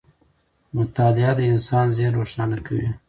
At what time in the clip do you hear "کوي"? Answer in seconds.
2.65-2.89